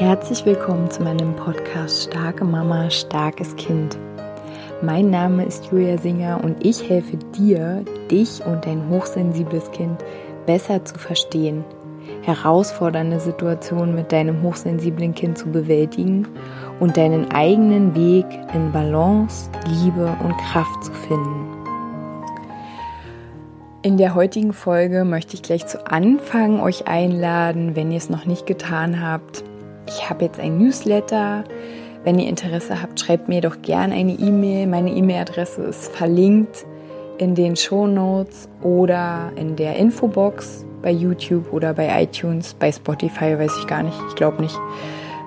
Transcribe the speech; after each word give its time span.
Herzlich 0.00 0.46
willkommen 0.46 0.90
zu 0.90 1.02
meinem 1.02 1.36
Podcast 1.36 2.04
Starke 2.04 2.42
Mama, 2.42 2.88
starkes 2.88 3.54
Kind. 3.56 3.98
Mein 4.80 5.10
Name 5.10 5.44
ist 5.44 5.66
Julia 5.66 5.98
Singer 5.98 6.42
und 6.42 6.64
ich 6.64 6.88
helfe 6.88 7.18
dir, 7.36 7.84
dich 8.10 8.42
und 8.46 8.64
dein 8.64 8.88
hochsensibles 8.88 9.70
Kind 9.72 10.02
besser 10.46 10.82
zu 10.86 10.98
verstehen, 10.98 11.66
herausfordernde 12.22 13.20
Situationen 13.20 13.94
mit 13.94 14.10
deinem 14.10 14.42
hochsensiblen 14.42 15.14
Kind 15.14 15.36
zu 15.36 15.48
bewältigen 15.50 16.26
und 16.80 16.96
deinen 16.96 17.30
eigenen 17.32 17.94
Weg 17.94 18.24
in 18.54 18.72
Balance, 18.72 19.50
Liebe 19.66 20.16
und 20.24 20.34
Kraft 20.38 20.82
zu 20.82 20.92
finden. 20.92 21.46
In 23.82 23.98
der 23.98 24.14
heutigen 24.14 24.54
Folge 24.54 25.04
möchte 25.04 25.34
ich 25.34 25.42
gleich 25.42 25.66
zu 25.66 25.86
Anfang 25.86 26.58
euch 26.58 26.88
einladen, 26.88 27.76
wenn 27.76 27.90
ihr 27.90 27.98
es 27.98 28.08
noch 28.08 28.24
nicht 28.24 28.46
getan 28.46 29.02
habt. 29.06 29.44
Ich 29.90 30.08
habe 30.08 30.24
jetzt 30.24 30.38
ein 30.38 30.58
Newsletter. 30.58 31.42
Wenn 32.04 32.18
ihr 32.20 32.28
Interesse 32.28 32.80
habt, 32.80 33.00
schreibt 33.00 33.28
mir 33.28 33.40
doch 33.40 33.60
gerne 33.60 33.94
eine 33.94 34.12
E-Mail. 34.12 34.68
Meine 34.68 34.90
E-Mail-Adresse 34.90 35.62
ist 35.62 35.90
verlinkt 35.94 36.64
in 37.18 37.34
den 37.34 37.56
Show 37.56 37.88
Notes 37.88 38.48
oder 38.62 39.32
in 39.34 39.56
der 39.56 39.76
Infobox 39.76 40.64
bei 40.80 40.92
YouTube 40.92 41.52
oder 41.52 41.74
bei 41.74 42.02
iTunes, 42.02 42.54
bei 42.54 42.70
Spotify, 42.70 43.36
weiß 43.36 43.58
ich 43.58 43.66
gar 43.66 43.82
nicht, 43.82 43.98
ich 44.08 44.14
glaube 44.14 44.40
nicht. 44.40 44.56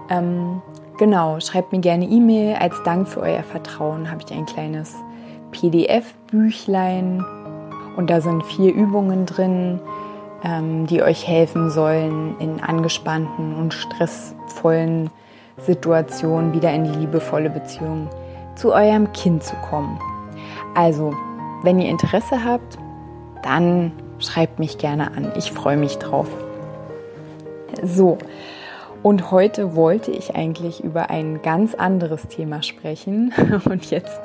Ähm, 0.10 0.62
genau, 0.98 1.40
schreibt 1.42 1.74
mir 1.74 1.80
gerne 1.80 2.06
E-Mail. 2.06 2.56
Als 2.56 2.82
Dank 2.84 3.08
für 3.10 3.20
euer 3.20 3.44
Vertrauen 3.44 4.10
habe 4.10 4.24
ich 4.26 4.34
ein 4.34 4.46
kleines 4.46 4.96
PDF-Büchlein 5.52 7.24
und 7.98 8.10
da 8.10 8.22
sind 8.22 8.44
vier 8.46 8.74
Übungen 8.74 9.26
drin, 9.26 9.80
die 10.44 11.02
euch 11.02 11.28
helfen 11.28 11.70
sollen, 11.70 12.36
in 12.40 12.60
angespannten 12.62 13.56
und 13.56 13.74
stressvollen 13.74 15.10
Situationen 15.58 16.54
wieder 16.54 16.74
in 16.74 16.84
die 16.84 17.00
liebevolle 17.00 17.50
Beziehung 17.50 18.10
zu 18.56 18.74
eurem 18.74 19.14
Kind 19.14 19.44
zu 19.44 19.56
kommen. 19.70 20.00
Also, 20.76 21.14
wenn 21.64 21.80
ihr 21.80 21.90
Interesse 21.90 22.44
habt, 22.44 22.78
dann 23.42 23.94
schreibt 24.20 24.60
mich 24.60 24.78
gerne 24.78 25.12
an. 25.16 25.32
Ich 25.38 25.52
freue 25.52 25.78
mich 25.78 25.98
drauf. 25.98 26.28
So, 27.82 28.18
und 29.04 29.32
heute 29.32 29.76
wollte 29.76 30.12
ich 30.12 30.36
eigentlich 30.36 30.82
über 30.82 31.10
ein 31.10 31.42
ganz 31.42 31.76
anderes 31.76 32.28
Thema 32.30 32.64
sprechen. 32.64 33.34
Und 33.66 33.92
jetzt 33.92 34.22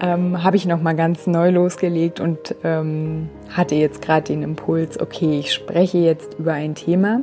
ähm, 0.00 0.42
habe 0.42 0.56
ich 0.56 0.66
noch 0.66 0.80
mal 0.80 0.94
ganz 0.94 1.26
neu 1.26 1.50
losgelegt 1.50 2.20
und 2.20 2.54
ähm, 2.64 3.28
hatte 3.50 3.74
jetzt 3.74 4.02
gerade 4.02 4.24
den 4.24 4.42
Impuls, 4.42 5.00
okay, 5.00 5.38
ich 5.38 5.52
spreche 5.52 5.98
jetzt 5.98 6.34
über 6.38 6.52
ein 6.52 6.74
Thema, 6.74 7.20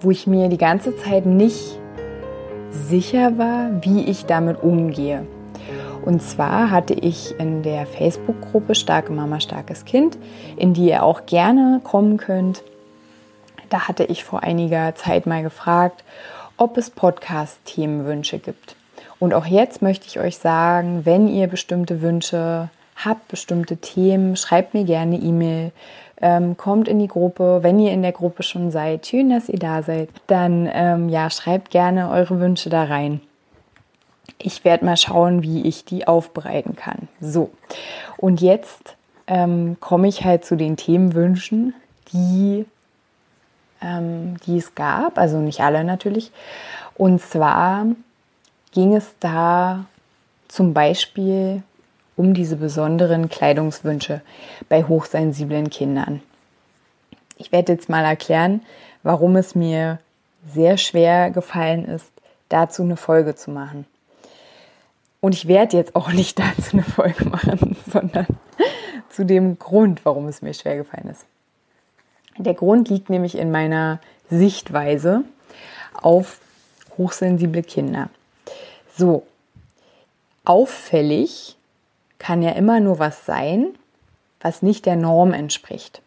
wo 0.00 0.10
ich 0.10 0.26
mir 0.26 0.48
die 0.48 0.58
ganze 0.58 0.96
Zeit 0.96 1.26
nicht 1.26 1.78
sicher 2.70 3.38
war, 3.38 3.70
wie 3.82 4.04
ich 4.04 4.26
damit 4.26 4.62
umgehe. 4.62 5.26
Und 6.04 6.22
zwar 6.22 6.70
hatte 6.70 6.92
ich 6.92 7.38
in 7.38 7.62
der 7.62 7.86
Facebook-Gruppe 7.86 8.74
Starke 8.74 9.12
Mama, 9.12 9.40
starkes 9.40 9.84
Kind, 9.84 10.18
in 10.56 10.74
die 10.74 10.88
ihr 10.88 11.02
auch 11.02 11.24
gerne 11.24 11.80
kommen 11.82 12.18
könnt, 12.18 12.62
da 13.74 13.88
hatte 13.88 14.04
ich 14.04 14.22
vor 14.22 14.42
einiger 14.42 14.94
Zeit 14.94 15.26
mal 15.26 15.42
gefragt, 15.42 16.04
ob 16.56 16.76
es 16.76 16.90
Podcast-Themenwünsche 16.90 18.38
gibt. 18.38 18.76
Und 19.18 19.34
auch 19.34 19.46
jetzt 19.46 19.82
möchte 19.82 20.06
ich 20.06 20.18
euch 20.18 20.38
sagen, 20.38 21.04
wenn 21.04 21.28
ihr 21.28 21.46
bestimmte 21.46 22.02
Wünsche 22.02 22.68
habt, 22.96 23.28
bestimmte 23.28 23.76
Themen, 23.76 24.36
schreibt 24.36 24.74
mir 24.74 24.84
gerne 24.84 25.16
E-Mail, 25.16 25.72
ähm, 26.20 26.56
kommt 26.56 26.88
in 26.88 26.98
die 26.98 27.08
Gruppe. 27.08 27.60
Wenn 27.62 27.78
ihr 27.78 27.92
in 27.92 28.02
der 28.02 28.12
Gruppe 28.12 28.42
schon 28.42 28.70
seid, 28.70 29.06
schön, 29.06 29.30
dass 29.30 29.48
ihr 29.48 29.58
da 29.58 29.82
seid, 29.82 30.08
dann 30.26 30.68
ähm, 30.72 31.08
ja, 31.08 31.30
schreibt 31.30 31.70
gerne 31.70 32.10
eure 32.10 32.40
Wünsche 32.40 32.70
da 32.70 32.84
rein. 32.84 33.20
Ich 34.38 34.64
werde 34.64 34.84
mal 34.84 34.96
schauen, 34.96 35.42
wie 35.42 35.66
ich 35.66 35.84
die 35.84 36.06
aufbereiten 36.06 36.76
kann. 36.76 37.08
So, 37.20 37.50
und 38.16 38.40
jetzt 38.40 38.96
ähm, 39.26 39.76
komme 39.80 40.08
ich 40.08 40.24
halt 40.24 40.44
zu 40.44 40.56
den 40.56 40.76
Themenwünschen, 40.76 41.74
die, 42.12 42.66
ähm, 43.82 44.36
die 44.46 44.58
es 44.58 44.74
gab, 44.74 45.18
also 45.18 45.38
nicht 45.38 45.60
alle 45.60 45.84
natürlich. 45.84 46.30
Und 46.96 47.20
zwar 47.20 47.86
ging 48.74 48.94
es 48.94 49.14
da 49.20 49.86
zum 50.48 50.74
Beispiel 50.74 51.62
um 52.16 52.34
diese 52.34 52.56
besonderen 52.56 53.28
Kleidungswünsche 53.28 54.20
bei 54.68 54.84
hochsensiblen 54.84 55.70
Kindern. 55.70 56.20
Ich 57.38 57.52
werde 57.52 57.72
jetzt 57.72 57.88
mal 57.88 58.04
erklären, 58.04 58.62
warum 59.02 59.36
es 59.36 59.54
mir 59.54 60.00
sehr 60.52 60.76
schwer 60.76 61.30
gefallen 61.30 61.84
ist, 61.86 62.12
dazu 62.48 62.82
eine 62.82 62.96
Folge 62.96 63.34
zu 63.34 63.50
machen. 63.50 63.86
Und 65.20 65.34
ich 65.34 65.48
werde 65.48 65.76
jetzt 65.76 65.96
auch 65.96 66.12
nicht 66.12 66.38
dazu 66.38 66.72
eine 66.72 66.82
Folge 66.82 67.24
machen, 67.24 67.76
sondern 67.90 68.26
zu 69.08 69.24
dem 69.24 69.58
Grund, 69.58 70.04
warum 70.04 70.26
es 70.26 70.42
mir 70.42 70.52
schwer 70.52 70.76
gefallen 70.76 71.08
ist. 71.08 71.24
Der 72.36 72.54
Grund 72.54 72.88
liegt 72.88 73.08
nämlich 73.08 73.38
in 73.38 73.52
meiner 73.52 74.00
Sichtweise 74.28 75.22
auf 75.94 76.40
hochsensible 76.98 77.62
Kinder. 77.62 78.10
So, 78.96 79.26
auffällig 80.44 81.56
kann 82.18 82.42
ja 82.42 82.50
immer 82.50 82.80
nur 82.80 82.98
was 82.98 83.26
sein, 83.26 83.74
was 84.40 84.62
nicht 84.62 84.86
der 84.86 84.96
Norm 84.96 85.32
entspricht. 85.32 86.00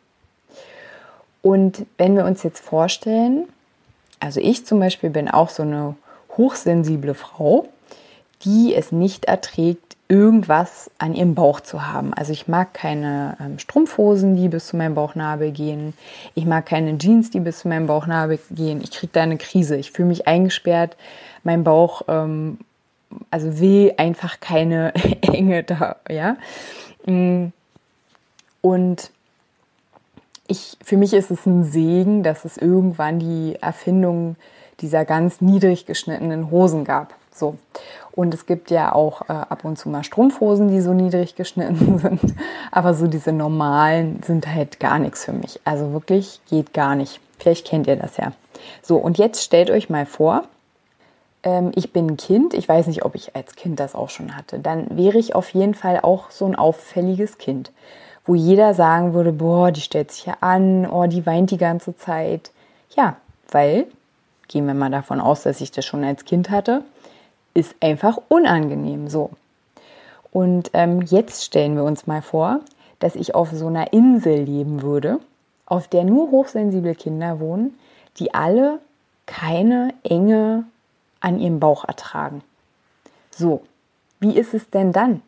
Und 1.42 1.86
wenn 1.98 2.16
wir 2.16 2.26
uns 2.26 2.44
jetzt 2.44 2.60
vorstellen, 2.60 3.48
also 4.20 4.40
ich 4.40 4.66
zum 4.66 4.80
Beispiel 4.80 5.10
bin 5.10 5.30
auch 5.30 5.50
so 5.50 5.64
eine 5.64 5.96
hochsensible 6.38 7.14
Frau, 7.14 7.68
die 8.44 8.74
es 8.76 8.92
nicht 8.92 9.26
erträgt, 9.26 9.98
irgendwas 10.10 10.90
an 11.00 11.14
ihrem 11.14 11.36
Bauch 11.36 11.60
zu 11.60 11.88
haben. 11.88 12.14
Also 12.14 12.32
ich 12.32 12.48
mag 12.48 12.74
keine 12.74 13.36
ähm, 13.42 13.60
Strumpfhosen, 13.60 14.36
die 14.36 14.48
bis 14.48 14.68
zu 14.68 14.78
meinem 14.78 14.96
Bauchnabel 14.96 15.52
gehen. 15.52 15.94
Ich 16.34 16.46
mag 16.46 16.66
keine 16.66 16.98
Jeans, 16.98 17.30
die 17.30 17.42
bis 17.42 17.60
zu 17.60 17.68
meinem 17.68 17.88
Bauchnabel 17.88 18.40
gehen. 18.52 18.82
Ich 18.82 18.92
kriege 18.92 19.12
da 19.12 19.24
eine 19.24 19.38
Krise. 19.38 19.76
Ich 19.76 19.92
fühle 19.92 20.08
mich 20.08 20.28
eingesperrt. 20.28 20.96
Mein 21.44 21.64
Bauch 21.64 22.04
ähm, 22.08 22.60
also 23.32 23.60
will 23.60 23.94
einfach 23.98 24.40
keine 24.40 24.94
Enge 25.22 25.64
da, 25.64 25.98
ja. 26.10 26.38
Mm. 27.06 27.52
Und 28.62 29.12
ich, 30.48 30.78
für 30.84 30.98
mich 30.98 31.14
ist 31.14 31.32
es 31.32 31.46
ein 31.46 31.64
Segen, 31.64 32.24
dass 32.24 32.46
es 32.46 32.58
irgendwann 32.58 33.20
die 33.20 33.58
Erfindung 33.62 34.36
dieser 34.82 35.06
ganz 35.06 35.42
niedrig 35.42 35.86
geschnittenen 35.86 36.52
Hosen 36.52 36.84
gab. 36.84 37.14
So. 37.34 37.58
Und 38.12 38.34
es 38.34 38.46
gibt 38.46 38.72
ja 38.72 38.94
auch 38.94 39.30
äh, 39.30 39.34
ab 39.34 39.64
und 39.64 39.78
zu 39.78 39.90
mal 39.90 40.04
Strumpfhosen, 40.04 40.70
die 40.70 40.82
so 40.82 40.94
niedrig 40.94 41.36
geschnitten 41.36 42.00
sind. 42.00 42.36
Aber 42.72 42.94
so 42.94 43.08
diese 43.08 43.32
normalen 43.32 44.22
sind 44.24 44.48
halt 44.48 44.80
gar 44.80 45.00
nichts 45.00 45.26
für 45.26 45.34
mich. 45.34 45.60
Also 45.64 45.94
wirklich 45.94 46.40
geht 46.50 46.74
gar 46.74 46.96
nicht. 46.96 47.20
Vielleicht 47.38 47.68
kennt 47.68 47.88
ihr 47.88 47.96
das 47.96 48.18
ja. 48.18 48.32
So, 48.82 48.98
und 48.98 49.18
jetzt 49.18 49.44
stellt 49.44 49.70
euch 49.70 49.90
mal 49.90 50.06
vor, 50.08 50.44
ähm, 51.44 51.72
ich 51.76 51.94
bin 51.94 52.08
ein 52.08 52.18
Kind, 52.18 52.54
ich 52.54 52.68
weiß 52.68 52.88
nicht, 52.88 53.06
ob 53.06 53.16
ich 53.16 53.36
als 53.36 53.56
Kind 53.56 53.80
das 53.80 53.96
auch 53.96 54.10
schon 54.10 54.36
hatte, 54.36 54.60
dann 54.60 54.98
wäre 54.98 55.18
ich 55.18 55.36
auf 55.36 55.50
jeden 55.50 55.74
Fall 55.74 56.00
auch 56.02 56.32
so 56.32 56.46
ein 56.46 56.56
auffälliges 56.56 57.38
Kind, 57.38 57.72
wo 58.26 58.36
jeder 58.36 58.74
sagen 58.74 59.14
würde, 59.14 59.32
boah, 59.32 59.72
die 59.72 59.82
stellt 59.82 60.12
sich 60.12 60.26
ja 60.26 60.38
an, 60.42 60.86
oh, 60.86 61.08
die 61.08 61.26
weint 61.26 61.52
die 61.52 61.58
ganze 61.58 61.96
Zeit. 61.96 62.52
Ja, 62.96 63.16
weil, 63.52 63.88
gehen 64.48 64.68
wir 64.68 64.74
mal 64.74 64.92
davon 64.92 65.22
aus, 65.22 65.44
dass 65.44 65.62
ich 65.62 65.72
das 65.72 65.86
schon 65.86 66.04
als 66.04 66.26
Kind 66.26 66.50
hatte, 66.50 66.84
ist 67.54 67.76
einfach 67.82 68.20
unangenehm 68.28 69.08
so. 69.08 69.32
Und 70.32 70.70
ähm, 70.74 71.02
jetzt 71.02 71.46
stellen 71.46 71.76
wir 71.76 71.84
uns 71.84 72.06
mal 72.06 72.22
vor, 72.22 72.60
dass 73.00 73.16
ich 73.16 73.34
auf 73.34 73.52
so 73.52 73.68
einer 73.68 73.94
Insel 73.94 74.44
leben 74.44 74.82
würde, 74.82 75.20
auf 75.66 75.88
der 75.88 76.04
nur 76.04 76.32
hochsensible 76.32 76.96
Kinder 76.96 77.40
wohnen, 77.40 77.78
die 78.20 78.34
alle 78.34 78.80
keine 79.26 79.94
enge 80.04 80.66
an 81.20 81.40
ihrem 81.40 81.60
Bauch 81.60 81.86
ertragen. 81.86 82.42
So, 83.32 83.64
wie 84.20 84.38
ist 84.38 84.54
es 84.54 84.70
denn 84.70 84.94
dann? 84.94 85.22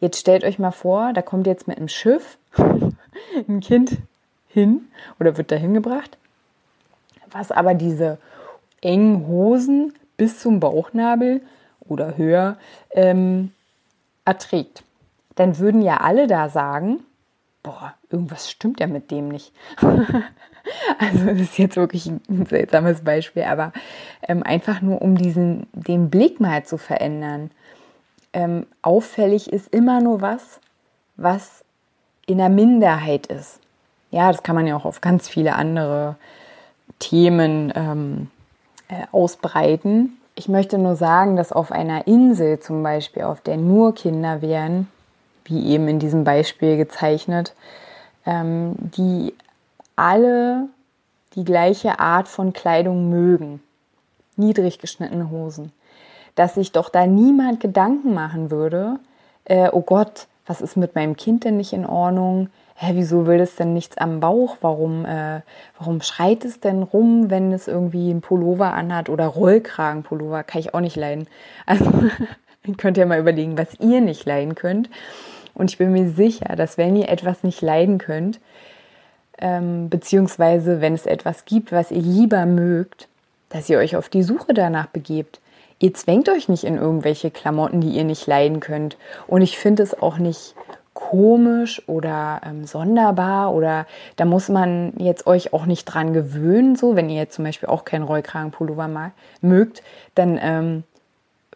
Jetzt 0.00 0.20
stellt 0.20 0.44
euch 0.44 0.58
mal 0.58 0.72
vor, 0.72 1.12
da 1.12 1.22
kommt 1.22 1.46
jetzt 1.46 1.68
mit 1.68 1.78
einem 1.78 1.88
Schiff 1.88 2.38
ein 3.48 3.60
Kind 3.60 3.98
hin 4.48 4.88
oder 5.18 5.36
wird 5.36 5.50
da 5.50 5.56
hingebracht, 5.56 6.18
was 7.30 7.50
aber 7.50 7.74
diese 7.74 8.18
engen 8.80 9.26
Hosen 9.26 9.94
bis 10.16 10.40
zum 10.40 10.60
Bauchnabel 10.60 11.42
oder 11.80 12.16
höher 12.16 12.56
ähm, 12.90 13.52
erträgt. 14.24 14.82
Dann 15.34 15.58
würden 15.58 15.82
ja 15.82 15.98
alle 15.98 16.26
da 16.26 16.48
sagen, 16.48 17.00
boah, 17.62 17.94
irgendwas 18.10 18.50
stimmt 18.50 18.80
ja 18.80 18.86
mit 18.86 19.10
dem 19.10 19.28
nicht. 19.28 19.52
also 20.98 21.26
das 21.26 21.40
ist 21.40 21.58
jetzt 21.58 21.76
wirklich 21.76 22.06
ein 22.06 22.46
seltsames 22.48 23.02
Beispiel, 23.02 23.44
aber 23.44 23.72
ähm, 24.26 24.42
einfach 24.42 24.80
nur 24.82 25.02
um 25.02 25.16
diesen, 25.16 25.66
den 25.72 26.10
Blick 26.10 26.40
mal 26.40 26.64
zu 26.64 26.78
verändern. 26.78 27.50
Ähm, 28.32 28.66
auffällig 28.82 29.52
ist 29.52 29.72
immer 29.72 30.00
nur 30.00 30.20
was, 30.20 30.60
was 31.16 31.64
in 32.26 32.38
der 32.38 32.48
Minderheit 32.48 33.26
ist. 33.26 33.60
Ja, 34.10 34.30
das 34.30 34.42
kann 34.42 34.54
man 34.54 34.66
ja 34.66 34.76
auch 34.76 34.84
auf 34.84 35.00
ganz 35.00 35.28
viele 35.28 35.54
andere 35.54 36.16
Themen 36.98 37.72
ähm, 37.74 38.30
äh, 38.88 39.06
ausbreiten. 39.12 40.18
Ich 40.34 40.48
möchte 40.48 40.78
nur 40.78 40.96
sagen, 40.96 41.36
dass 41.36 41.52
auf 41.52 41.72
einer 41.72 42.06
Insel 42.06 42.60
zum 42.60 42.82
Beispiel, 42.82 43.22
auf 43.22 43.40
der 43.40 43.56
nur 43.56 43.94
Kinder 43.94 44.42
wären, 44.42 44.88
wie 45.44 45.66
eben 45.68 45.88
in 45.88 45.98
diesem 45.98 46.24
Beispiel 46.24 46.76
gezeichnet, 46.76 47.54
ähm, 48.26 48.74
die 48.78 49.34
alle 49.96 50.68
die 51.34 51.44
gleiche 51.44 51.98
Art 51.98 52.28
von 52.28 52.52
Kleidung 52.52 53.10
mögen. 53.10 53.62
Niedrig 54.36 54.78
geschnittene 54.78 55.30
Hosen. 55.30 55.72
Dass 56.34 56.54
sich 56.54 56.72
doch 56.72 56.90
da 56.90 57.06
niemand 57.06 57.60
Gedanken 57.60 58.14
machen 58.14 58.50
würde, 58.50 58.98
äh, 59.44 59.70
oh 59.72 59.80
Gott, 59.80 60.26
was 60.46 60.60
ist 60.60 60.76
mit 60.76 60.94
meinem 60.94 61.16
Kind 61.16 61.44
denn 61.44 61.56
nicht 61.56 61.72
in 61.72 61.86
Ordnung? 61.86 62.48
Hä, 62.76 62.92
wieso 62.94 63.26
will 63.26 63.40
es 63.40 63.56
denn 63.56 63.72
nichts 63.72 63.96
am 63.96 64.20
Bauch? 64.20 64.58
Warum, 64.60 65.04
äh, 65.06 65.40
warum 65.78 66.02
schreit 66.02 66.44
es 66.44 66.60
denn 66.60 66.82
rum, 66.82 67.30
wenn 67.30 67.52
es 67.52 67.68
irgendwie 67.68 68.10
einen 68.10 68.20
Pullover 68.20 68.74
anhat 68.74 69.08
oder 69.08 69.26
Rollkragenpullover? 69.26 70.44
Kann 70.44 70.60
ich 70.60 70.74
auch 70.74 70.80
nicht 70.80 70.96
leiden. 70.96 71.26
Also 71.64 71.90
könnt 72.76 72.98
ihr 72.98 73.06
mal 73.06 73.18
überlegen, 73.18 73.56
was 73.56 73.80
ihr 73.80 74.00
nicht 74.00 74.26
leiden 74.26 74.54
könnt. 74.54 74.90
Und 75.54 75.70
ich 75.70 75.78
bin 75.78 75.92
mir 75.92 76.10
sicher, 76.10 76.54
dass 76.54 76.76
wenn 76.76 76.96
ihr 76.96 77.08
etwas 77.08 77.42
nicht 77.42 77.62
leiden 77.62 77.96
könnt, 77.96 78.40
ähm, 79.38 79.88
beziehungsweise 79.88 80.80
wenn 80.80 80.94
es 80.94 81.06
etwas 81.06 81.44
gibt, 81.44 81.72
was 81.72 81.90
ihr 81.90 82.02
lieber 82.02 82.46
mögt, 82.46 83.08
dass 83.48 83.68
ihr 83.68 83.78
euch 83.78 83.96
auf 83.96 84.08
die 84.08 84.22
Suche 84.22 84.54
danach 84.54 84.86
begebt. 84.86 85.40
Ihr 85.78 85.92
zwängt 85.94 86.28
euch 86.28 86.48
nicht 86.48 86.64
in 86.64 86.76
irgendwelche 86.76 87.30
Klamotten, 87.30 87.80
die 87.80 87.90
ihr 87.90 88.04
nicht 88.04 88.26
leiden 88.26 88.60
könnt. 88.60 88.96
Und 89.26 89.42
ich 89.42 89.58
finde 89.58 89.82
es 89.82 90.00
auch 90.00 90.18
nicht 90.18 90.54
komisch 90.94 91.86
oder 91.86 92.40
ähm, 92.44 92.64
sonderbar 92.64 93.52
oder 93.54 93.86
da 94.16 94.24
muss 94.24 94.48
man 94.48 94.94
jetzt 94.96 95.26
euch 95.26 95.52
auch 95.52 95.66
nicht 95.66 95.84
dran 95.84 96.14
gewöhnen, 96.14 96.74
so 96.74 96.96
wenn 96.96 97.10
ihr 97.10 97.16
jetzt 97.16 97.34
zum 97.34 97.44
Beispiel 97.44 97.68
auch 97.68 97.84
keinen 97.84 98.04
Rollkragenpullover 98.04 98.88
mag, 98.88 99.12
mögt, 99.42 99.82
dann 100.14 100.38
ähm, 100.40 100.84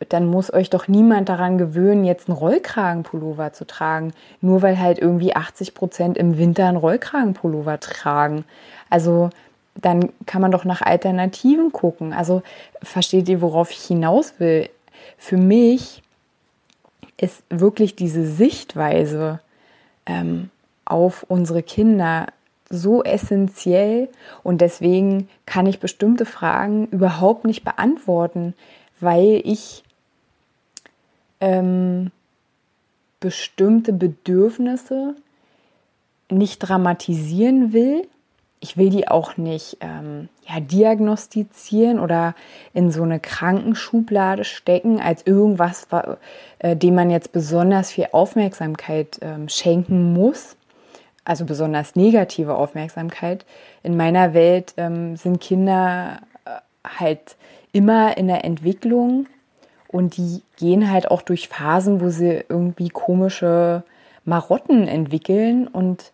dann 0.09 0.27
muss 0.27 0.53
euch 0.53 0.71
doch 0.71 0.89
niemand 0.89 1.29
daran 1.29 1.59
gewöhnen, 1.59 2.05
jetzt 2.05 2.29
einen 2.29 2.39
Rollkragenpullover 2.39 3.53
zu 3.53 3.67
tragen, 3.67 4.13
nur 4.41 4.63
weil 4.63 4.79
halt 4.79 4.99
irgendwie 4.99 5.37
80 5.37 5.75
Prozent 5.75 6.17
im 6.17 6.39
Winter 6.39 6.67
einen 6.67 6.79
Rollkragenpullover 6.79 7.79
tragen. 7.81 8.45
Also 8.89 9.31
dann 9.75 10.11
kann 10.27 10.43
man 10.43 10.51
doch 10.51 10.65
nach 10.65 10.83
Alternativen 10.83 11.71
gucken. 11.73 12.13
Also 12.13 12.43
versteht 12.83 13.29
ihr, 13.29 13.41
worauf 13.41 13.71
ich 13.71 13.83
hinaus 13.83 14.35
will? 14.39 14.69
Für 15.19 15.37
mich 15.37 16.03
ist 17.17 17.43
wirklich 17.51 17.95
diese 17.95 18.27
Sichtweise 18.27 19.41
ähm, 20.07 20.51
auf 20.87 21.25
unsere 21.29 21.63
Kinder 21.63 22.27
so 22.71 23.03
essentiell 23.03 24.09
und 24.43 24.61
deswegen 24.61 25.29
kann 25.45 25.67
ich 25.67 25.81
bestimmte 25.81 26.25
Fragen 26.25 26.87
überhaupt 26.87 27.45
nicht 27.45 27.65
beantworten, 27.65 28.55
weil 29.01 29.43
ich 29.45 29.83
ähm, 31.41 32.11
bestimmte 33.21 33.93
Bedürfnisse 33.93 35.15
nicht 36.31 36.59
dramatisieren 36.61 37.73
will. 37.73 38.09
Ich 38.63 38.77
will 38.77 38.91
die 38.91 39.09
auch 39.09 39.37
nicht 39.37 39.79
ähm, 39.81 40.29
ja, 40.47 40.61
diagnostizieren 40.61 41.99
oder 41.99 42.35
in 42.75 42.91
so 42.91 43.03
eine 43.03 43.19
Krankenschublade 43.19 44.45
stecken 44.45 45.01
als 45.01 45.27
irgendwas, 45.27 45.89
äh, 46.59 46.77
dem 46.77 46.95
man 46.95 47.11
jetzt 47.11 47.33
besonders 47.33 47.91
viel 47.91 48.09
Aufmerksamkeit 48.13 49.19
ähm, 49.23 49.49
schenken 49.49 50.13
muss. 50.13 50.57
Also 51.25 51.45
besonders 51.45 51.97
negative 51.97 52.55
Aufmerksamkeit. 52.55 53.47
In 53.83 53.97
meiner 53.97 54.35
Welt 54.35 54.75
ähm, 54.77 55.17
sind 55.17 55.41
Kinder 55.41 56.21
äh, 56.45 56.51
halt 56.99 57.37
immer 57.73 58.17
in 58.17 58.27
der 58.27 58.45
Entwicklung 58.45 59.27
und 59.93 60.17
die 60.17 60.43
gehen 60.57 60.91
halt 60.91 61.11
auch 61.11 61.21
durch 61.21 61.49
Phasen, 61.49 62.01
wo 62.01 62.11
sie 62.11 62.45
irgendwie 62.49 62.91
komische 62.91 63.83
Marotten 64.25 64.87
entwickeln. 64.87 65.67
Und 65.67 66.13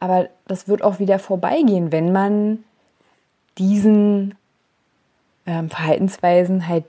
aber 0.00 0.28
das 0.48 0.66
wird 0.66 0.82
auch 0.82 0.98
wieder 0.98 1.20
vorbeigehen, 1.20 1.92
wenn 1.92 2.12
man 2.12 2.64
diesen 3.58 4.34
ähm, 5.46 5.70
Verhaltensweisen 5.70 6.66
halt 6.66 6.84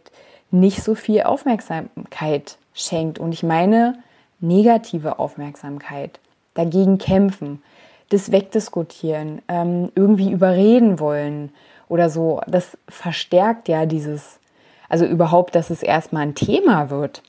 nicht 0.50 0.82
so 0.82 0.96
viel 0.96 1.22
Aufmerksamkeit 1.22 2.58
schenkt. 2.74 3.20
Und 3.20 3.32
ich 3.32 3.44
meine 3.44 4.00
negative 4.40 5.20
Aufmerksamkeit. 5.20 6.20
Dagegen 6.56 6.98
kämpfen, 6.98 7.62
das 8.10 8.32
wegdiskutieren, 8.32 9.44
ähm, 9.48 9.92
irgendwie 9.94 10.32
überreden 10.32 11.00
wollen 11.00 11.52
oder 11.90 12.10
so. 12.10 12.42
Das 12.48 12.76
verstärkt 12.90 13.68
ja 13.68 13.86
dieses 13.86 14.40
also 14.90 15.06
überhaupt, 15.06 15.56
dass 15.56 15.70
es 15.70 15.84
erstmal 15.84 16.24
ein 16.24 16.36
Thema 16.36 16.90
wird. 16.90 17.22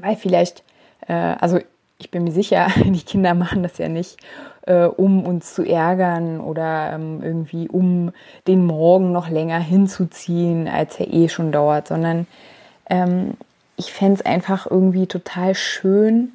Weil 0.00 0.16
vielleicht, 0.16 0.62
äh, 1.08 1.12
also 1.12 1.58
ich 1.98 2.10
bin 2.10 2.24
mir 2.24 2.32
sicher, 2.32 2.68
die 2.84 3.02
Kinder 3.02 3.34
machen 3.34 3.62
das 3.62 3.78
ja 3.78 3.88
nicht, 3.88 4.18
äh, 4.66 4.84
um 4.84 5.24
uns 5.24 5.54
zu 5.54 5.62
ärgern 5.62 6.40
oder 6.40 6.92
ähm, 6.92 7.22
irgendwie 7.22 7.68
um 7.68 8.12
den 8.46 8.66
Morgen 8.66 9.12
noch 9.12 9.28
länger 9.28 9.58
hinzuziehen, 9.58 10.68
als 10.68 10.98
er 11.00 11.12
eh 11.12 11.28
schon 11.28 11.52
dauert, 11.52 11.88
sondern 11.88 12.26
ähm, 12.90 13.34
ich 13.76 13.92
fände 13.92 14.14
es 14.20 14.26
einfach 14.26 14.66
irgendwie 14.70 15.06
total 15.06 15.54
schön 15.54 16.32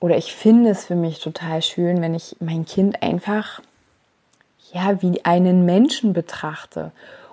oder 0.00 0.16
ich 0.16 0.34
finde 0.34 0.70
es 0.70 0.86
für 0.86 0.96
mich 0.96 1.20
total 1.20 1.62
schön, 1.62 2.00
wenn 2.00 2.14
ich 2.14 2.36
mein 2.40 2.64
Kind 2.64 3.02
einfach 3.02 3.60
ja 4.72 5.02
wie 5.02 5.24
einen 5.24 5.64
Menschen 5.64 6.12
betrachte 6.12 6.92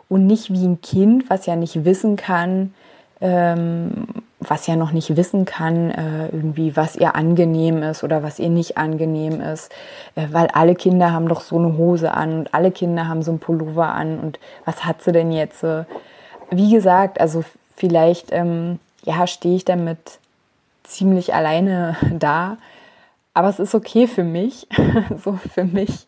und 0.09 0.25
nicht 0.25 0.51
wie 0.51 0.65
ein 0.65 0.81
Kind, 0.81 1.30
was 1.30 1.45
ja 1.45 1.56
nicht 1.56 1.86
wissen 1.86 2.15
kann, 2.15 2.74
ähm, 3.19 4.07
was 4.39 4.68
ja 4.68 4.75
noch 4.75 4.92
nicht 4.92 5.15
wissen 5.18 5.45
kann, 5.45 5.92
äh, 5.92 6.27
irgendwie, 6.27 6.75
was 6.75 6.95
ihr 6.95 7.15
angenehm 7.15 7.81
ist 7.81 8.04
oder 8.04 8.21
was 8.21 8.39
ihr 8.39 8.50
nicht 8.50 8.77
angenehm 8.77 9.42
ist, 9.42 9.71
äh, 10.15 10.27
weil 10.31 10.48
alle 10.48 10.75
Kinder 10.75 11.12
haben 11.12 11.27
doch 11.27 11.42
so 11.42 11.57
eine 11.57 11.75
Hose 11.77 12.13
an 12.13 12.39
und 12.39 12.54
alle 12.54 12.71
Kinder 12.71 13.07
haben 13.07 13.24
so 13.24 13.31
ein 13.31 13.39
Pullover 13.39 13.89
an. 13.89 14.19
Und 14.19 14.39
was 14.65 14.86
hat 14.86 15.01
sie 15.01 15.12
denn 15.12 15.31
jetzt? 15.31 15.65
Wie 16.51 16.71
gesagt, 16.71 17.19
also 17.19 17.44
vielleicht, 17.75 18.31
ähm, 18.31 18.80
ja, 19.03 19.25
stehe 19.25 19.56
ich 19.56 19.65
damit 19.65 20.19
ziemlich 20.83 21.33
alleine 21.33 21.98
da, 22.19 22.57
aber 23.34 23.50
es 23.50 23.60
ist 23.60 23.75
okay 23.75 24.08
für 24.08 24.24
mich, 24.24 24.67
so 25.24 25.39
für 25.53 25.63
mich 25.63 26.08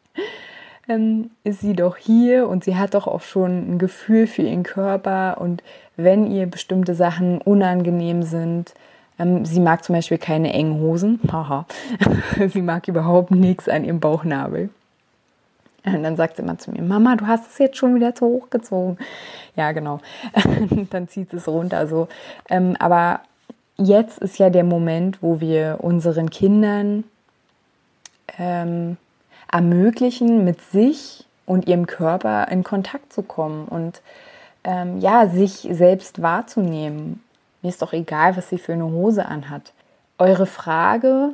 ähm, 0.90 1.32
ist 1.44 1.62
sie 1.62 1.74
doch 1.74 1.96
hier 1.96 2.50
und 2.50 2.64
sie 2.64 2.76
hat 2.76 2.94
doch 2.96 3.08
auch 3.08 3.22
schon 3.22 3.72
ein 3.76 3.80
Gefühl 3.80 4.28
für 4.28 4.42
ihren 4.42 4.64
Körper 4.64 5.38
und 5.40 5.64
wenn 5.96 6.30
ihr 6.30 6.46
bestimmte 6.48 6.96
Sachen 6.96 7.40
unangenehm 7.40 8.24
sind, 8.24 8.74
ähm, 9.20 9.46
sie 9.46 9.60
mag 9.60 9.84
zum 9.84 9.96
Beispiel 9.96 10.18
keine 10.18 10.52
engen 10.54 10.82
Hosen, 10.82 11.20
haha, 11.32 11.66
sie 12.48 12.62
mag 12.62 12.88
überhaupt 12.88 13.32
nichts 13.32 13.70
an 13.70 13.86
ihrem 13.86 14.00
Bauchnabel. 14.00 14.70
Und 15.86 16.04
dann 16.04 16.18
sagt 16.18 16.36
sie 16.36 16.42
immer 16.42 16.58
zu 16.58 16.72
mir, 16.72 16.82
Mama, 16.82 17.16
du 17.16 17.26
hast 17.26 17.50
es 17.52 17.58
jetzt 17.58 17.78
schon 17.78 17.96
wieder 17.96 18.14
zu 18.14 18.26
hoch 18.26 18.50
gezogen. 18.50 18.98
Ja, 19.56 19.72
genau. 19.72 20.02
dann 20.90 21.08
zieht 21.08 21.34
es 21.34 21.48
runter. 21.48 21.88
So. 21.88 22.10
Ähm, 22.50 22.76
aber 22.80 23.22
jetzt 23.78 24.20
ist 24.20 24.40
ja 24.40 24.50
der 24.50 24.66
Moment, 24.66 25.24
wo 25.24 25.40
wir 25.40 25.78
unseren 25.80 26.30
Kindern 26.30 27.06
ähm, 28.38 28.98
ermöglichen, 29.52 30.46
mit 30.46 30.62
sich 30.62 31.26
und 31.46 31.68
ihrem 31.68 31.88
Körper 31.88 32.48
in 32.50 32.64
Kontakt 32.64 33.12
zu 33.12 33.24
kommen 33.24 33.68
und 33.68 34.02
ähm, 34.64 35.00
ja, 35.00 35.28
sich 35.28 35.68
selbst 35.72 36.22
wahrzunehmen. 36.22 37.24
Mir 37.62 37.70
ist 37.70 37.82
doch 37.82 37.94
egal, 37.94 38.38
was 38.38 38.50
sie 38.50 38.58
für 38.58 38.74
eine 38.74 38.86
Hose 38.86 39.26
anhat. 39.26 39.74
Eure 40.18 40.46
Frage, 40.46 41.34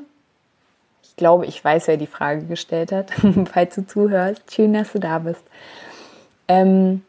ich 1.03 1.15
glaube, 1.15 1.45
ich 1.45 1.63
weiß, 1.63 1.87
wer 1.87 1.97
die 1.97 2.07
Frage 2.07 2.43
gestellt 2.45 2.91
hat, 2.91 3.11
falls 3.53 3.75
du 3.75 3.85
zuhörst. 3.85 4.53
Schön, 4.53 4.73
dass 4.73 4.93
du 4.93 4.99
da 4.99 5.19
bist. 5.19 5.43
Ähm, 6.47 7.03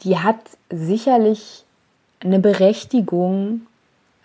die 0.00 0.18
hat 0.18 0.38
sicherlich 0.70 1.64
eine 2.20 2.38
Berechtigung, 2.38 3.66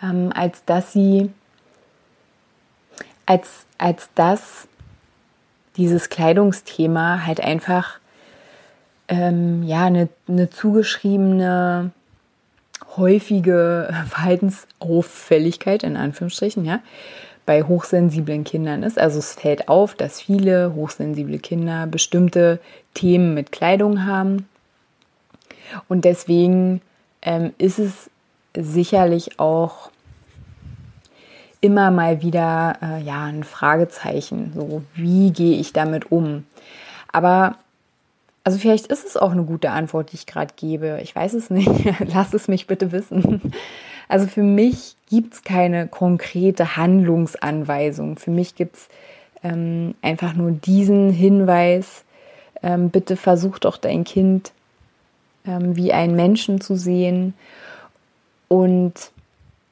ähm, 0.01 0.31
als 0.33 0.65
dass 0.65 0.93
sie, 0.93 1.31
als, 3.25 3.65
als 3.77 4.10
dass 4.15 4.67
dieses 5.78 6.10
Kleidungsthema 6.10 7.25
halt 7.25 7.42
einfach 7.42 8.00
ähm, 9.08 9.63
ja 9.63 9.86
eine, 9.86 10.10
eine 10.28 10.50
zugeschriebene 10.50 11.92
häufige 12.98 13.94
Verhaltensauffälligkeit 14.10 15.84
in 15.84 15.98
Anführungsstrichen 15.98 16.66
ja 16.66 16.80
bei 17.46 17.63
hochsensiblen 17.63 18.44
Kindern 18.44 18.84
ist. 18.84 19.00
Also 19.00 19.20
es 19.20 19.34
fällt 19.34 19.68
auf, 19.68 19.96
dass 19.96 20.22
viele 20.22 20.74
hochsensible 20.75 21.40
Kinder 21.40 21.88
bestimmte 21.88 22.60
Themen 22.94 23.34
mit 23.34 23.51
Kleidung 23.51 24.06
haben 24.06 24.48
und 25.88 26.06
deswegen 26.06 26.82
ähm, 27.22 27.54
ist 27.58 27.80
es 27.80 28.10
sicherlich 28.56 29.40
auch 29.40 29.92
immer 31.62 31.91
mal 31.91 32.22
wieder 32.22 32.77
äh, 32.82 33.01
ja 33.01 33.24
ein 33.25 33.44
Fragezeichen. 33.44 34.51
So 34.56 34.84
wie 34.96 35.32
gehe 35.32 35.58
ich 35.58 35.74
damit 35.74 36.12
um? 36.12 36.46
Aber 37.12 37.56
Also 38.44 38.58
vielleicht 38.58 38.88
ist 38.88 39.06
es 39.06 39.18
auch 39.18 39.32
eine 39.32 39.44
gute 39.44 39.70
Antwort, 39.70 40.12
die 40.12 40.15
ich 40.15 40.25
gerade 40.25 40.53
gebe. 40.56 41.00
Ich 41.03 41.15
weiß 41.15 41.34
es 41.36 41.50
nicht. 41.51 41.70
Lass 42.13 42.34
es 42.34 42.48
mich 42.48 42.65
bitte 42.68 42.91
wissen. 42.91 43.53
Also 44.10 44.27
für 44.27 44.44
mich 44.44 44.96
gibt 45.10 45.36
es 45.36 45.44
keine 45.44 45.88
konkrete 45.88 46.75
Handlungsanweisung. 46.75 48.18
Für 48.18 48.32
mich 48.32 48.56
gibt 48.56 48.75
es 48.75 48.89
ähm, 49.44 49.96
einfach 50.01 50.34
nur 50.34 50.51
diesen 50.51 51.12
Hinweis, 51.12 52.03
ähm, 52.63 52.89
bitte 52.89 53.15
versuch 53.15 53.60
doch 53.60 53.77
dein 53.77 54.03
Kind 54.03 54.51
ähm, 55.46 55.75
wie 55.75 55.94
einen 55.94 56.15
Menschen 56.15 56.62
zu 56.62 56.75
sehen. 56.75 57.34
Und 58.48 59.12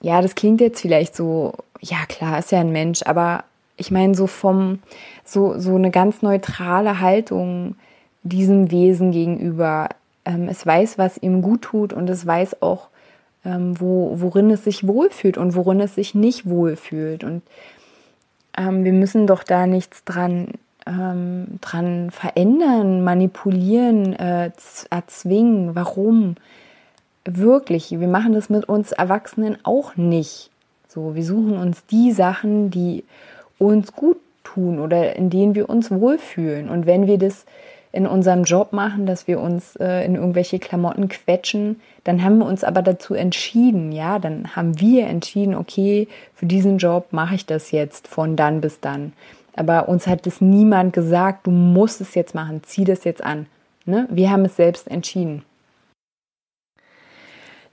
ja, 0.01 0.21
das 0.21 0.35
klingt 0.35 0.61
jetzt 0.61 0.81
vielleicht 0.81 1.15
so, 1.15 1.53
ja 1.81 2.05
klar, 2.07 2.39
ist 2.39 2.51
ja 2.51 2.59
ein 2.59 2.71
Mensch, 2.71 3.01
aber 3.03 3.43
ich 3.77 3.91
meine 3.91 4.15
so 4.15 4.27
vom, 4.27 4.79
so, 5.23 5.57
so 5.57 5.75
eine 5.75 5.91
ganz 5.91 6.21
neutrale 6.21 6.99
Haltung 6.99 7.75
diesem 8.23 8.71
Wesen 8.71 9.11
gegenüber. 9.11 9.89
Ähm, 10.25 10.49
es 10.49 10.65
weiß, 10.65 10.97
was 10.97 11.17
ihm 11.17 11.41
gut 11.41 11.61
tut 11.61 11.93
und 11.93 12.09
es 12.09 12.25
weiß 12.25 12.61
auch, 12.61 12.89
ähm, 13.45 13.79
wo, 13.79 14.19
worin 14.19 14.51
es 14.51 14.65
sich 14.65 14.85
wohlfühlt 14.85 15.37
und 15.37 15.55
worin 15.55 15.79
es 15.79 15.95
sich 15.95 16.13
nicht 16.13 16.49
wohlfühlt. 16.49 17.23
Und 17.23 17.41
ähm, 18.57 18.83
wir 18.83 18.93
müssen 18.93 19.27
doch 19.27 19.43
da 19.43 19.65
nichts 19.65 20.03
dran, 20.03 20.49
ähm, 20.85 21.59
dran 21.61 22.11
verändern, 22.11 23.03
manipulieren, 23.03 24.13
äh, 24.13 24.51
erzwingen. 24.89 25.75
Warum? 25.75 26.35
Wirklich, 27.23 27.91
wir 27.91 28.07
machen 28.07 28.33
das 28.33 28.49
mit 28.49 28.67
uns 28.67 28.91
Erwachsenen 28.91 29.57
auch 29.63 29.95
nicht. 29.95 30.49
So, 30.91 31.13
wir 31.13 31.23
suchen 31.23 31.55
uns 31.55 31.85
die 31.85 32.11
Sachen, 32.11 32.71
die 32.71 33.03
uns 33.59 33.93
gut 33.93 34.17
tun 34.43 34.79
oder 34.79 35.15
in 35.15 35.29
denen 35.29 35.53
wir 35.53 35.69
uns 35.69 35.91
wohlfühlen. 35.91 36.67
Und 36.67 36.87
wenn 36.87 37.05
wir 37.05 37.19
das 37.19 37.45
in 37.91 38.07
unserem 38.07 38.43
Job 38.43 38.73
machen, 38.73 39.05
dass 39.05 39.27
wir 39.27 39.39
uns 39.39 39.75
äh, 39.75 40.03
in 40.03 40.15
irgendwelche 40.15 40.57
Klamotten 40.57 41.07
quetschen, 41.07 41.79
dann 42.05 42.23
haben 42.23 42.39
wir 42.39 42.47
uns 42.47 42.63
aber 42.63 42.81
dazu 42.81 43.13
entschieden, 43.13 43.91
ja, 43.91 44.17
dann 44.17 44.55
haben 44.55 44.79
wir 44.79 45.05
entschieden, 45.05 45.53
okay, 45.53 46.07
für 46.33 46.47
diesen 46.47 46.79
Job 46.79 47.09
mache 47.11 47.35
ich 47.35 47.45
das 47.45 47.69
jetzt 47.69 48.07
von 48.07 48.35
dann 48.35 48.59
bis 48.59 48.79
dann. 48.79 49.13
Aber 49.55 49.89
uns 49.89 50.07
hat 50.07 50.25
es 50.25 50.41
niemand 50.41 50.93
gesagt, 50.93 51.45
du 51.45 51.51
musst 51.51 52.01
es 52.01 52.15
jetzt 52.15 52.33
machen, 52.33 52.61
zieh 52.63 52.83
das 52.83 53.03
jetzt 53.03 53.23
an. 53.23 53.45
Ne? 53.85 54.07
Wir 54.09 54.31
haben 54.31 54.45
es 54.45 54.55
selbst 54.55 54.87
entschieden. 54.87 55.43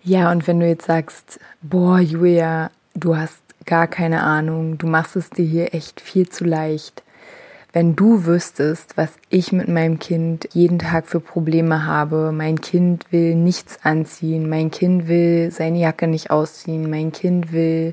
Ja, 0.02 0.30
und 0.30 0.46
wenn 0.46 0.60
du 0.60 0.68
jetzt 0.68 0.86
sagst, 0.86 1.40
boah, 1.62 1.98
Julia, 1.98 2.70
du 2.96 3.16
hast 3.16 3.42
gar 3.64 3.86
keine 3.86 4.22
Ahnung, 4.22 4.78
du 4.78 4.86
machst 4.86 5.16
es 5.16 5.30
dir 5.30 5.44
hier 5.44 5.74
echt 5.74 6.00
viel 6.00 6.28
zu 6.28 6.44
leicht, 6.44 7.02
wenn 7.72 7.94
du 7.94 8.24
wüsstest, 8.24 8.96
was 8.96 9.10
ich 9.28 9.52
mit 9.52 9.68
meinem 9.68 9.98
Kind 9.98 10.48
jeden 10.52 10.78
Tag 10.78 11.06
für 11.06 11.20
Probleme 11.20 11.84
habe. 11.84 12.32
Mein 12.32 12.60
Kind 12.60 13.12
will 13.12 13.34
nichts 13.34 13.80
anziehen, 13.82 14.48
mein 14.48 14.70
Kind 14.70 15.08
will 15.08 15.50
seine 15.50 15.78
Jacke 15.78 16.06
nicht 16.06 16.30
ausziehen, 16.30 16.88
mein 16.88 17.12
Kind 17.12 17.52
will 17.52 17.92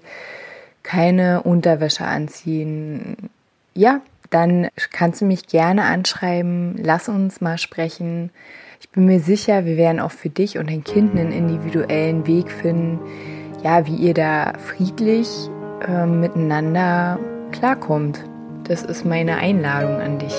keine 0.83 1.43
Unterwäsche 1.43 2.05
anziehen. 2.05 3.29
Ja, 3.73 4.01
dann 4.29 4.69
kannst 4.91 5.21
du 5.21 5.25
mich 5.25 5.47
gerne 5.47 5.83
anschreiben, 5.83 6.75
lass 6.77 7.09
uns 7.09 7.41
mal 7.41 7.57
sprechen. 7.57 8.29
Ich 8.79 8.89
bin 8.89 9.05
mir 9.05 9.19
sicher, 9.19 9.65
wir 9.65 9.77
werden 9.77 9.99
auch 9.99 10.11
für 10.11 10.29
dich 10.29 10.57
und 10.57 10.69
dein 10.69 10.83
Kind 10.83 11.11
einen 11.11 11.31
individuellen 11.31 12.25
Weg 12.25 12.51
finden, 12.51 12.99
ja, 13.63 13.85
wie 13.87 13.95
ihr 13.95 14.13
da 14.13 14.53
friedlich 14.57 15.29
äh, 15.87 16.05
miteinander 16.05 17.19
klarkommt. 17.51 18.23
Das 18.65 18.83
ist 18.83 19.05
meine 19.05 19.37
Einladung 19.37 19.99
an 19.99 20.19
dich. 20.19 20.35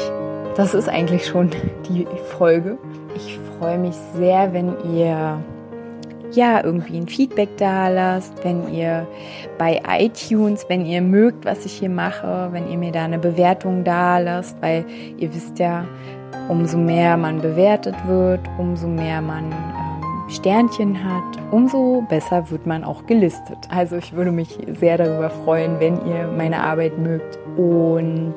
Das 0.57 0.75
ist 0.75 0.89
eigentlich 0.89 1.27
schon 1.27 1.51
die 1.89 2.07
Folge. 2.39 2.79
Ich 3.17 3.39
freue 3.59 3.79
mich 3.79 3.95
sehr, 4.17 4.53
wenn 4.53 4.75
ihr 4.95 5.43
ja 6.33 6.65
irgendwie 6.65 6.97
ein 6.97 7.07
Feedback 7.07 7.57
da 7.59 7.89
lasst, 7.89 8.45
wenn 8.45 8.73
ihr 8.73 9.07
bei 9.59 9.81
iTunes, 9.87 10.67
wenn 10.69 10.85
ihr 10.85 11.01
mögt, 11.01 11.45
was 11.45 11.65
ich 11.65 11.73
hier 11.73 11.91
mache, 11.91 12.49
wenn 12.53 12.69
ihr 12.69 12.79
mir 12.79 12.93
da 12.93 13.05
eine 13.05 13.19
Bewertung 13.19 13.85
da 13.85 14.19
lasst, 14.19 14.57
weil 14.61 14.85
ihr 15.17 15.33
wisst 15.35 15.59
ja, 15.59 15.85
umso 16.49 16.77
mehr 16.77 17.17
man 17.17 17.41
bewertet 17.41 17.95
wird, 18.07 18.41
umso 18.59 18.87
mehr 18.87 19.21
man 19.21 19.53
Sternchen 20.35 21.05
hat, 21.05 21.39
umso 21.51 22.05
besser 22.09 22.51
wird 22.51 22.67
man 22.67 22.85
auch 22.85 23.07
gelistet. 23.07 23.59
Also 23.71 23.97
ich 23.97 24.13
würde 24.13 24.33
mich 24.33 24.59
sehr 24.79 24.99
darüber 24.99 25.31
freuen, 25.31 25.81
wenn 25.81 26.05
ihr 26.07 26.29
meine 26.29 26.63
Arbeit 26.63 26.99
mögt. 26.99 27.39
Und 27.57 28.35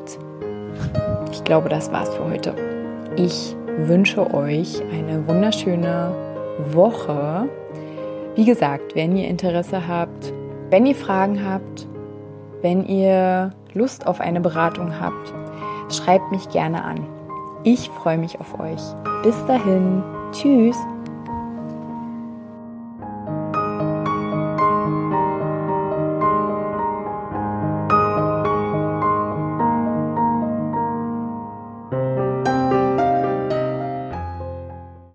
ich 1.32 1.44
glaube, 1.44 1.70
das 1.70 1.92
war's 1.92 2.14
für 2.16 2.26
heute. 2.26 2.56
Ich 3.16 3.56
wünsche 3.78 4.34
euch 4.34 4.82
eine 4.92 5.28
wunderschöne 5.28 6.12
Woche. 6.72 7.50
Wie 8.36 8.46
gesagt, 8.46 8.96
wenn 8.96 9.16
ihr 9.16 9.28
Interesse 9.28 9.88
habt, 9.88 10.34
wenn 10.70 10.86
ihr 10.86 10.96
Fragen 10.96 11.44
habt, 11.44 11.88
wenn 12.62 12.86
ihr 12.86 13.52
Lust 13.74 14.08
auf 14.08 14.20
eine 14.20 14.42
Beratung 14.42 15.00
habt, 15.00 15.34
schreibt 15.90 16.32
mich 16.32 16.50
gerne 16.50 16.84
an. 16.84 17.06
Ich 17.64 17.90
freue 17.90 18.18
mich 18.18 18.40
auf 18.40 18.60
euch. 18.60 18.82
Bis 19.24 19.46
dahin. 19.46 20.04
Tschüss. 20.32 20.78